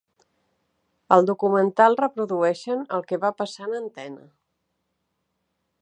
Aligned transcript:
Al 1.15 1.27
documental 1.31 1.97
reprodueixen 2.01 2.81
el 2.97 3.07
que 3.11 3.21
va 3.27 3.33
passar 3.43 3.69
en 3.71 3.79
antena. 3.83 4.27